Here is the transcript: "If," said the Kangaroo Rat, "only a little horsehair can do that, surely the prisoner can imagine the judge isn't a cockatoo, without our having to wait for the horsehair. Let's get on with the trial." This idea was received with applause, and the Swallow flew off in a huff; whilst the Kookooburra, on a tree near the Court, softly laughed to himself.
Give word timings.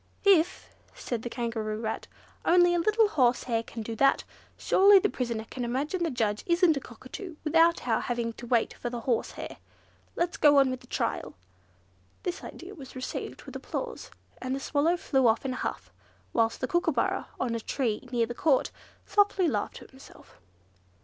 "If," 0.25 0.67
said 0.95 1.21
the 1.21 1.29
Kangaroo 1.29 1.79
Rat, 1.79 2.07
"only 2.43 2.73
a 2.73 2.79
little 2.79 3.07
horsehair 3.07 3.61
can 3.61 3.83
do 3.83 3.95
that, 3.97 4.23
surely 4.57 4.97
the 4.97 5.09
prisoner 5.11 5.45
can 5.51 5.63
imagine 5.63 6.01
the 6.01 6.09
judge 6.09 6.41
isn't 6.47 6.75
a 6.75 6.79
cockatoo, 6.79 7.35
without 7.43 7.87
our 7.87 8.01
having 8.01 8.33
to 8.33 8.47
wait 8.47 8.73
for 8.73 8.89
the 8.89 9.01
horsehair. 9.01 9.57
Let's 10.15 10.37
get 10.37 10.53
on 10.53 10.71
with 10.71 10.79
the 10.79 10.87
trial." 10.87 11.35
This 12.23 12.43
idea 12.43 12.73
was 12.73 12.95
received 12.95 13.43
with 13.43 13.55
applause, 13.55 14.09
and 14.41 14.55
the 14.55 14.59
Swallow 14.59 14.97
flew 14.97 15.27
off 15.27 15.45
in 15.45 15.53
a 15.53 15.57
huff; 15.57 15.91
whilst 16.33 16.61
the 16.61 16.67
Kookooburra, 16.67 17.27
on 17.39 17.53
a 17.53 17.59
tree 17.59 18.09
near 18.11 18.25
the 18.25 18.33
Court, 18.33 18.71
softly 19.05 19.47
laughed 19.47 19.75
to 19.75 19.85
himself. 19.85 20.41